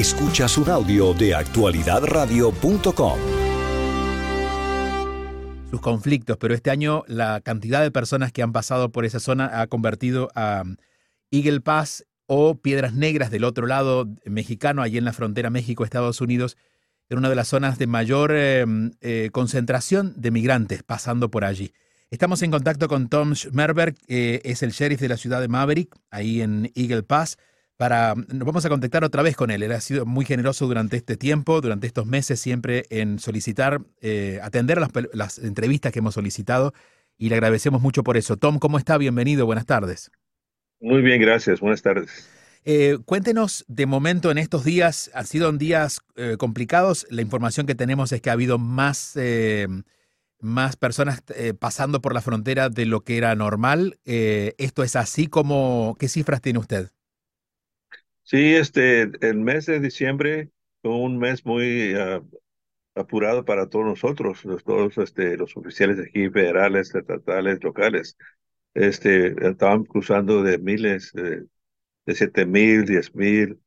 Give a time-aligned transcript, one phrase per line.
[0.00, 3.18] Escuchas un audio de actualidadradio.com.
[5.70, 9.60] Sus conflictos, pero este año la cantidad de personas que han pasado por esa zona
[9.60, 10.62] ha convertido a
[11.30, 16.56] Eagle Pass o Piedras Negras del otro lado mexicano, allí en la frontera México-Estados Unidos,
[17.10, 18.64] en una de las zonas de mayor eh,
[19.02, 21.74] eh, concentración de migrantes pasando por allí.
[22.10, 25.94] Estamos en contacto con Tom Schmerberg, que es el sheriff de la ciudad de Maverick,
[26.10, 27.36] ahí en Eagle Pass.
[27.80, 29.62] Para, nos vamos a contactar otra vez con él.
[29.62, 34.38] Él ha sido muy generoso durante este tiempo, durante estos meses, siempre en solicitar, eh,
[34.42, 36.74] atender las, las entrevistas que hemos solicitado
[37.16, 38.36] y le agradecemos mucho por eso.
[38.36, 38.98] Tom, ¿cómo está?
[38.98, 40.10] Bienvenido, buenas tardes.
[40.78, 41.60] Muy bien, gracias.
[41.60, 42.28] Buenas tardes.
[42.66, 47.06] Eh, cuéntenos, de momento en estos días, han sido días eh, complicados.
[47.08, 49.18] La información que tenemos es que ha habido más,
[50.38, 51.22] más personas
[51.58, 53.98] pasando por la frontera de lo que era normal.
[54.04, 56.90] ¿Esto es así como, qué cifras tiene usted?
[58.30, 60.50] Sí, este, el mes de diciembre
[60.82, 62.22] fue un mes muy ah,
[62.94, 68.16] apurado para todos nosotros, los, todos este, los oficiales de aquí, federales, estatales, locales.
[68.74, 71.46] Este, estaban cruzando de miles, de,
[72.06, 73.60] de siete mil, diez mil,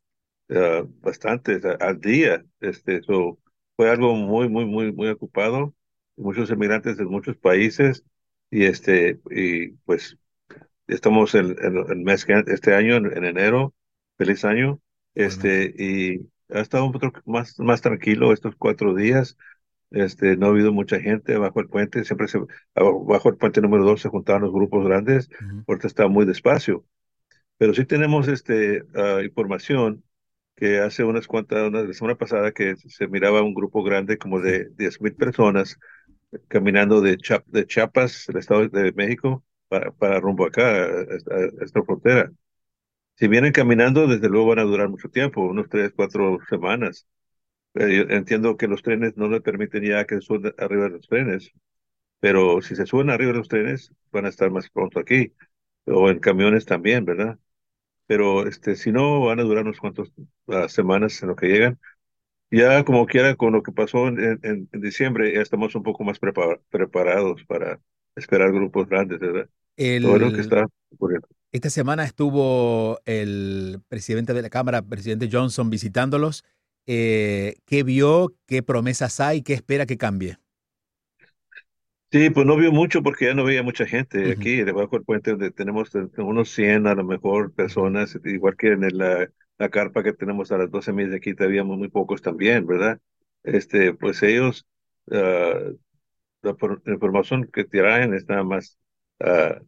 [0.51, 2.45] ah, bastantes al día.
[2.61, 3.39] Este, so,
[3.77, 5.75] fue algo muy, muy, muy, muy ocupado.
[6.17, 8.05] Muchos inmigrantes de muchos países
[8.51, 10.17] y este, y pues
[10.87, 13.73] estamos en el mes que este año, en, en enero.
[14.17, 14.79] Feliz año.
[15.15, 19.37] Este, y ha estado un poco más, más tranquilo estos cuatro días.
[19.91, 22.03] Este, no ha habido mucha gente bajo el puente.
[22.05, 22.39] Siempre se,
[22.75, 25.29] bajo el puente número dos se juntaban los grupos grandes.
[25.41, 25.65] Ujú.
[25.67, 26.85] Ahorita está muy despacio.
[27.57, 30.03] Pero sí tenemos este, ah, información
[30.55, 34.39] que hace unas cuantas, una, la semana pasada que se miraba un grupo grande como
[34.41, 35.79] de 10 mil personas
[36.47, 37.17] caminando de
[37.67, 42.31] Chiapas, el estado de México, para, para rumbo acá, a, a- a esta frontera.
[43.15, 47.07] Si vienen caminando, desde luego van a durar mucho tiempo, unos tres, cuatro semanas.
[47.75, 51.07] Eh, yo entiendo que los trenes no le permiten ya que suban arriba de los
[51.07, 51.51] trenes,
[52.19, 55.33] pero si se suben arriba de los trenes, van a estar más pronto aquí,
[55.85, 57.39] o en camiones también, ¿verdad?
[58.07, 60.13] Pero este, si no, van a durar unos cuantos
[60.47, 61.79] ah, semanas en lo que llegan.
[62.51, 66.03] Ya como quiera, con lo que pasó en, en- en diciembre, ya estamos un poco
[66.03, 67.81] más prepar- preparados para
[68.15, 69.49] esperar grupos grandes, ¿verdad?
[69.99, 71.27] Todo lo que El, está ocurriendo.
[71.53, 76.43] Esta semana estuvo el presidente de la Cámara, presidente Johnson, visitándolos.
[76.87, 78.35] Eh, ¿Qué vio?
[78.47, 79.43] ¿Qué promesas hay?
[79.43, 80.39] ¿Qué espera que cambie?
[82.11, 85.03] Sí, pues no vio mucho porque ya no veía mucha gente Ujú, aquí, debajo del
[85.03, 89.27] puente donde tenemos eh, unos 100 a lo mejor personas, igual que en la,
[89.57, 92.99] la carpa que tenemos a las 12 millas de aquí, habíamos muy pocos también, ¿verdad?
[93.41, 94.67] Este, pues ellos,
[95.11, 95.59] ah,
[96.43, 98.79] la, la información que traen es nada más,
[99.21, 99.59] ah,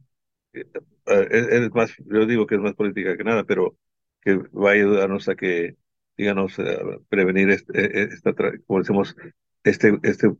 [1.05, 3.77] es, es más, yo digo que es más política que nada, pero
[4.21, 5.75] que va a ayudarnos a que,
[6.17, 8.33] díganos, ah, prevenir este, eh, eh, esta,
[8.67, 9.15] como decimos,
[9.63, 10.31] este, este,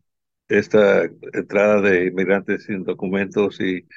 [0.47, 3.87] esta entrada de inmigrantes sin documentos y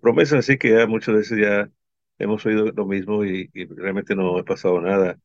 [0.00, 1.70] promesas así que ya muchas veces ya
[2.18, 5.18] hemos oído lo mismo y, y realmente no ha pasado nada.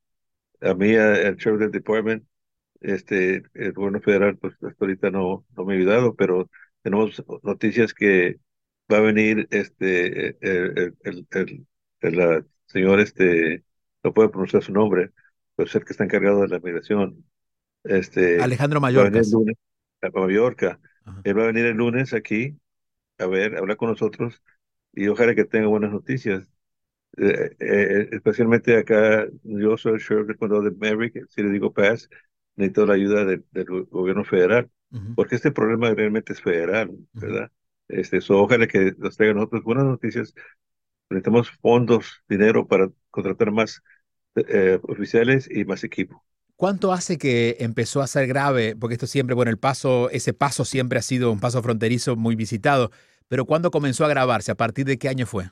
[0.61, 2.25] A mí, a- el sheriff del department,
[2.81, 6.49] este, el gobierno federal, pues hasta ahorita no, no me ha ayudado, pero
[6.83, 8.37] tenemos noticias que
[8.91, 11.67] va a venir este, el, el, el,
[12.01, 13.63] el- señor, este,
[14.03, 15.11] no puedo pronunciar su nombre,
[15.55, 17.25] pues el que está encargado de la migración,
[17.83, 19.33] este, Alejandro va a lunes
[20.01, 20.79] a Mallorca.
[21.05, 21.21] Ajá.
[21.23, 22.59] Él va a venir el lunes aquí
[23.19, 24.41] a ver, a hablar con nosotros
[24.93, 26.47] y ojalá que tenga buenas noticias.
[27.17, 31.73] Eh, eh, especialmente acá, yo soy el sheriff del condado de Merrick, si le digo
[31.73, 32.09] Pass,
[32.55, 34.69] necesito la ayuda del del go- gobierno federal,
[35.13, 36.91] porque este problema realmente es federal.
[37.19, 37.51] ¿verdad?
[37.91, 40.33] Este, so, ojalá que nos traigan nosotros buenas noticias.
[41.09, 43.81] Necesitamos fondos, dinero para contratar más
[44.35, 46.23] eh, oficiales y más equipo.
[46.55, 48.75] ¿Cuánto hace que empezó a ser grave?
[48.75, 52.35] Porque esto siempre, bueno, el paso, ese paso siempre ha sido un paso fronterizo muy
[52.35, 52.91] visitado,
[53.27, 54.51] pero ¿cuándo comenzó a agravarse?
[54.51, 55.49] ¿A partir de qué año fue?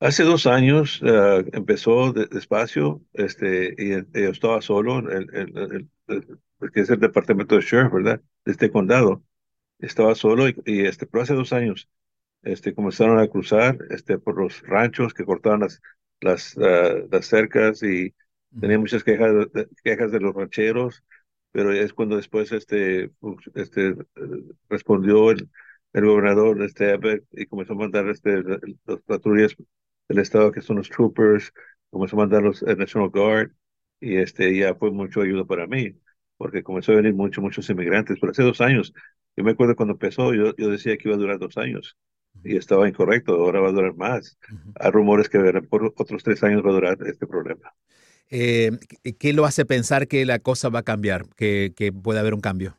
[0.00, 5.58] Hace dos años eh, empezó de- despacio, este, y eh, yo estaba solo, el, el-
[5.58, 5.90] el-
[6.60, 8.20] el que es el departamento de sheriff, ¿verdad?
[8.44, 9.22] De este condado.
[9.80, 11.88] Estaba solo y, y, este, pero hace dos años,
[12.42, 15.80] este, comenzaron a cruzar, este, por los ranchos que cortaban las,
[16.20, 18.14] las, ah, las cercas y
[18.60, 21.04] tenía muchas quejas de, quejas de los rancheros,
[21.52, 23.96] pero es cuando después, este, fu- este,
[24.68, 25.48] respondió el,
[25.92, 26.98] el gobernador, este,
[27.32, 28.42] y comenzó a mandar, este,
[28.86, 29.56] las patrullas
[30.08, 31.52] del estado que son los troopers,
[31.90, 33.50] comenzó a mandar los el National Guard
[34.00, 35.94] y este ya fue mucho ayuda para mí,
[36.36, 38.18] porque comenzó a venir muchos, muchos inmigrantes.
[38.20, 38.92] Pero hace dos años,
[39.36, 41.96] yo me acuerdo cuando empezó, yo, yo decía que iba a durar dos años
[42.44, 44.38] y estaba incorrecto, ahora va a durar más.
[44.78, 45.38] Hay rumores que
[45.68, 47.74] por otros tres años va a durar este problema.
[48.30, 48.70] Eh,
[49.18, 52.40] ¿Qué lo hace pensar que la cosa va a cambiar, que, que puede haber un
[52.40, 52.76] cambio?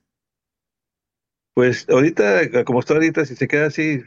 [1.53, 3.99] Pues ahorita, como está ahorita, si se queda así,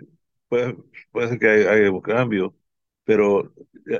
[0.48, 0.76] puede,
[1.12, 2.56] puede ser que haya, un cambio,
[3.04, 3.52] pero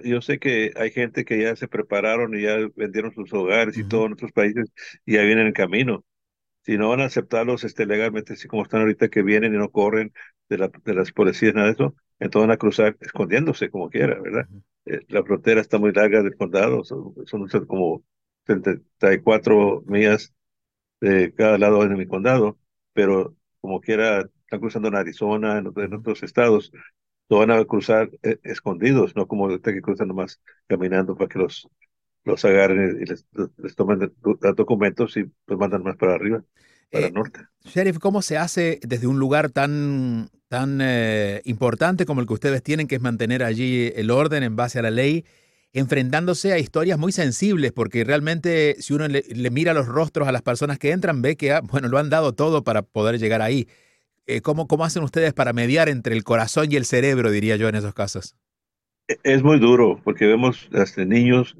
[0.05, 3.85] yo sé que hay gente que ya se prepararon y ya vendieron sus hogares y
[3.87, 4.73] todos nuestros países
[5.05, 6.05] y ya vienen en camino.
[6.65, 9.71] Si no van a aceptarlos este, legalmente, así como están ahorita, que vienen y no
[9.71, 10.13] corren
[10.49, 14.21] de, la, de las policías, nada de eso, entonces van a cruzar escondiéndose como quiera,
[14.21, 14.49] ¿verdad?
[14.87, 18.05] Eh, la frontera está muy larga del condado, son, son como
[18.45, 20.35] 34 millas
[21.01, 22.59] de cada lado de mi condado
[22.95, 26.73] pero como quiera, están cruzando en Arizona, en, otros estados,
[27.29, 31.69] lo van a cruzar eh, escondidos, no como que cruzan nomás caminando para que los,
[32.25, 33.27] los agarren y les,
[33.77, 34.13] tomen
[34.57, 36.43] documentos y los mandan más para arriba,
[36.91, 37.41] para el eh, norte.
[37.65, 42.63] Sheriff, ¿cómo se hace desde un lugar tan, tan eh, importante como el que ustedes
[42.63, 45.25] tienen, que es mantener allí el orden en base a la ley?
[45.75, 50.43] enfrentándose a historias muy sensibles, porque realmente si uno le, mira los rostros a las
[50.43, 53.67] personas que entran, ve que, ah, bueno, lo han dado todo para poder llegar ahí.
[54.27, 57.69] Eh, ¿cómo, ¿Cómo hacen ustedes para mediar entre el corazón y el cerebro, diría yo,
[57.69, 58.37] en esos casos?
[59.09, 61.57] E, es muy duro, porque vemos hasta niños,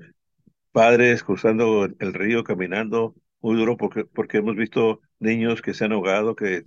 [0.75, 5.93] padres cruzando el río, caminando, muy duro porque, porque hemos visto niños que se han
[5.93, 6.65] ahogado, que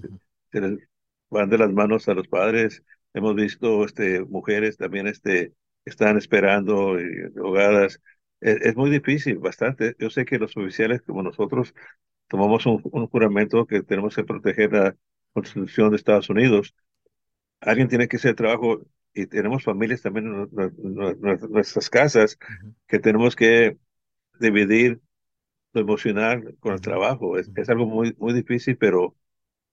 [1.29, 2.83] van de las manos a los padres,
[3.13, 5.53] hemos visto este, mujeres también este,
[5.85, 7.05] están esperando y
[7.37, 8.01] ahogadas.
[8.39, 9.95] Es, muy difícil, bastante.
[9.99, 11.73] Yo sé que los oficiales como nosotros
[12.29, 14.95] tomamos un, juramento que tenemos que proteger la
[15.33, 16.73] Constitución de Estados Unidos.
[17.61, 22.37] Alguien tiene que hacer el trabajo y tenemos familias también en nuestras casas
[22.87, 23.77] que tenemos que
[24.39, 25.01] dividir
[25.73, 27.37] lo emocional con el trabajo.
[27.37, 29.15] Es, es, algo muy, muy difícil, pero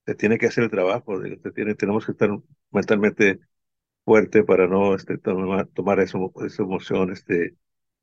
[0.05, 1.21] se tiene que hacer el trabajo.
[1.21, 2.29] Se tiene, tenemos que estar
[2.71, 3.39] mentalmente
[4.05, 7.55] fuerte para no este, tomar, tomar eso, esa emoción este,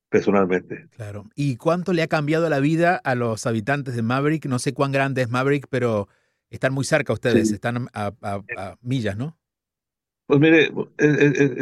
[0.09, 0.89] personalmente.
[0.91, 1.31] Claro.
[1.35, 4.47] ¿Y cuánto le ha cambiado la vida a los habitantes de Maverick?
[4.47, 6.09] No sé cuán grande es Maverick, pero
[6.51, 8.13] están muy cerca ustedes, están a,
[8.83, 9.39] millas, ¿no?
[10.33, 10.71] Pues mire,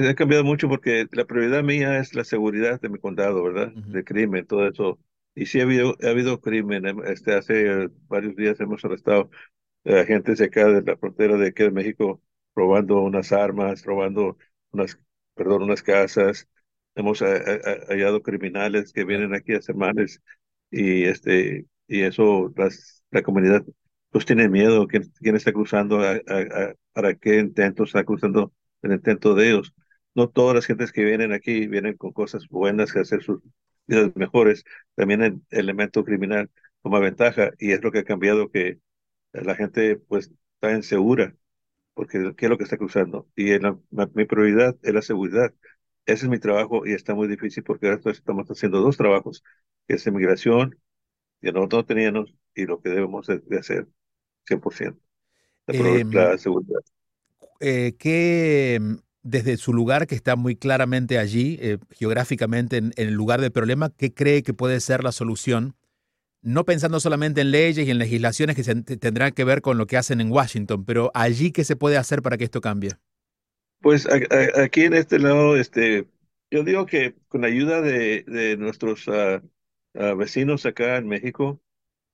[0.08, 3.72] ha cambiado mucho porque la prioridad mía es la seguridad de mi condado, ¿verdad?
[3.74, 5.00] De crimen, todo eso.
[5.34, 6.84] Y sí ha habido, ha habido crimen.
[7.06, 9.28] Este, hace varios días hemos arrestado
[9.84, 12.22] a gente de acá de la frontera de aquí de México
[12.54, 14.38] robando unas armas, robando
[14.72, 14.98] unas,
[15.34, 16.48] perdón, unas casas.
[16.94, 20.22] Hemos hallado criminales que vienen aquí a males
[20.70, 23.64] y este y eso las, la comunidad
[24.10, 26.00] pues tiene miedo quién, quién está cruzando
[26.92, 28.52] para qué intento está cruzando
[28.82, 29.74] el intento de ellos
[30.14, 33.40] no todas las gentes que vienen aquí vienen con cosas buenas que hacer sus
[33.86, 36.50] vidas mejores también el elemento criminal
[36.82, 38.80] toma ventaja y es lo que ha cambiado que
[39.32, 41.34] la gente pues está insegura
[41.94, 43.28] porque qué es lo que está cruzando.
[43.36, 43.50] Y
[44.14, 45.52] mi prioridad es la seguridad.
[46.06, 49.44] Ese es mi trabajo y está muy difícil porque ahora estamos haciendo dos trabajos,
[49.86, 50.78] que es inmigración,
[51.42, 53.86] que nosotros teníamos, y lo que debemos de, hacer
[54.46, 54.98] 100%.
[55.66, 56.80] La, eh, la seguridad.
[57.60, 58.80] Eh, ¿Qué,
[59.22, 63.52] desde su lugar, que está muy claramente allí, eh, geográficamente en, en, el lugar del
[63.52, 65.76] problema, qué cree que puede ser la solución
[66.42, 69.96] no pensando solamente en leyes y en legislaciones que tendrán que ver con lo que
[69.96, 72.92] hacen en Washington, pero allí qué se puede hacer para que esto cambie.
[73.80, 76.06] Pues aquí en este lado, este,
[76.50, 79.42] yo digo que con la ayuda de, nuestros ah,
[79.94, 81.60] ah, vecinos acá en México,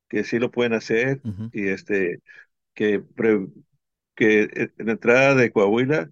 [0.09, 1.21] que sí lo pueden hacer,
[1.53, 2.21] y este,
[2.75, 3.03] que,
[4.17, 6.11] que en la entrada de Coahuila,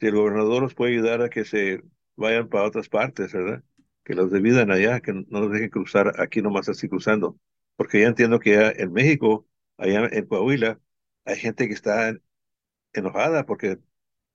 [0.00, 1.82] si el gobernador los puede ayudar a que se
[2.16, 3.62] vayan para otras partes, ¿verdad?
[4.04, 7.38] que los dividan allá, que no los dejen cruzar aquí nomás así cruzando.
[7.76, 10.80] Porque ya entiendo que en México, allá en Coahuila,
[11.24, 12.14] hay gente que está
[12.92, 13.78] enojada porque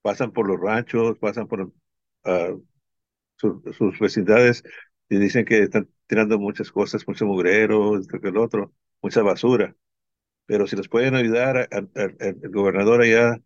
[0.02, 1.74] pasan por los ranchos, pasan por
[2.26, 2.56] ah,
[3.38, 4.64] sus vecindades
[5.10, 9.76] y dicen que están tirando muchas cosas, mucho mugrero, esto que el otro, mucha basura.
[10.50, 11.92] Pero si les pueden ayudar al
[12.50, 13.40] gobernador allá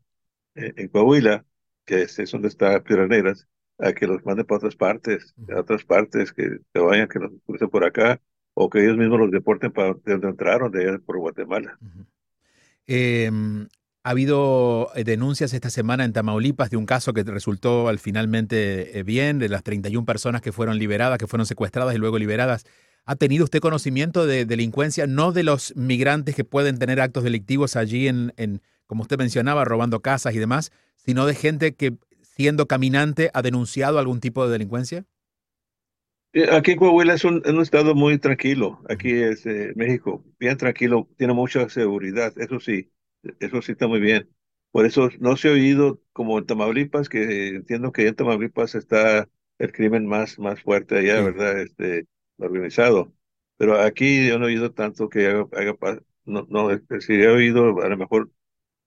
[0.55, 1.43] en, en Coahuila,
[1.83, 3.45] que es donde está Piedras Negras,
[3.77, 7.31] a que los manden para otras partes, a otras partes, que se vayan, que los
[7.45, 8.21] crucen por acá,
[8.53, 11.77] o que ellos mismos los deporten para donde entraron, de allá por Guatemala.
[12.87, 13.67] Em,
[14.03, 18.97] ha habido eh, denuncias esta semana en Tamaulipas de un caso que resultó al finalmente
[18.97, 22.65] eh, bien, de las 31 personas que fueron liberadas, que fueron secuestradas y luego liberadas.
[23.05, 27.75] ¿Ha tenido usted conocimiento de delincuencia, no de los migrantes que pueden tener actos delictivos
[27.75, 31.97] allí en, en como usted mencionaba, robando casas y demás, sino de gente que
[32.35, 35.05] siendo caminante, ha denunciado algún tipo de delincuencia?
[36.51, 38.81] Aquí Coahuila es un, estado muy tranquilo.
[38.89, 42.91] Aquí es eh, México, bien tranquilo, tiene mucha seguridad, eso sí,
[43.39, 44.29] eso sí está muy bien.
[44.71, 49.29] Por eso no se ha oído como en Tamaulipas, que entiendo que en Tamaulipas está
[49.59, 51.61] el crimen más, más fuerte allá, ¿verdad?
[51.61, 52.07] Este,
[52.43, 53.13] organizado.
[53.57, 55.75] Pero aquí yo no he oído tanto que haga,
[56.25, 56.69] no, no,
[56.99, 58.31] si he oído, a lo mejor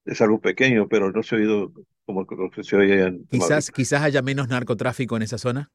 [0.05, 1.73] es algo pequeño, pero no se ha oído
[2.05, 5.71] como lo que se oye en Quizás, quizás haya menos narcotráfico en esa zona.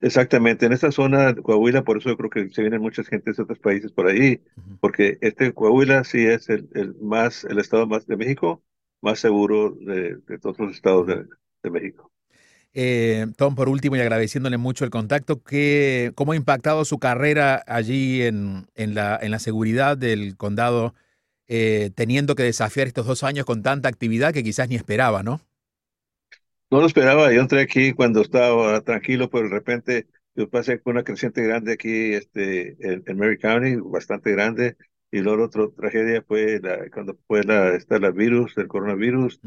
[0.00, 3.36] Exactamente, en esta zona de Coahuila, por eso yo creo que se vienen muchas gentes
[3.36, 4.42] de otros países por ahí,
[4.80, 8.62] porque este Coahuila sí es el, el, más, el estado más de México,
[9.00, 11.26] más seguro de, de todos los estados de,
[11.62, 12.12] de México.
[12.76, 17.62] Eh, Tom, por último, y agradeciéndole mucho el contacto, ¿qué, ¿cómo ha impactado su carrera
[17.68, 20.92] allí en, en, la, en la seguridad del condado,
[21.46, 25.40] eh, teniendo que desafiar estos dos años con tanta actividad que quizás ni esperaba, ¿no?
[26.68, 30.94] No lo esperaba, yo entré aquí cuando estaba tranquilo, pero de repente yo pasé con
[30.94, 34.76] una creciente grande aquí este, en, Mary County, bastante grande,
[35.12, 39.40] y luego otra tragedia fue la, cuando fue la, esta, la virus, el coronavirus.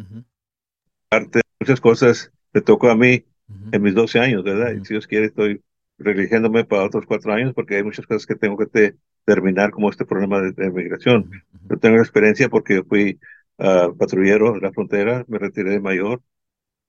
[1.10, 3.23] Parte de muchas cosas me tocó a mí
[3.71, 4.73] en mis 12 años, ¿verdad?
[4.73, 5.61] Y si Dios quiere, estoy
[5.99, 8.95] religiéndome para otros cuatro años porque hay muchas cosas que tengo que
[9.25, 11.29] terminar, como este problema de, de migración.
[11.69, 13.19] Yo tengo experiencia porque fui
[13.57, 16.21] uh, patrullero en la frontera, me retiré de mayor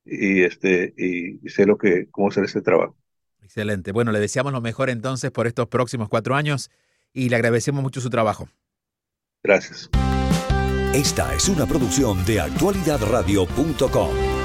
[0.06, 2.96] y este y, sé lo que cómo hacer este trabajo.
[3.42, 3.92] Excelente.
[3.92, 6.70] Bueno, le deseamos lo mejor entonces por estos próximos cuatro años
[7.12, 8.48] y le agradecemos mucho su trabajo.
[9.42, 9.90] Gracias.
[10.94, 14.37] Esta es una producción de actualidadradio.com.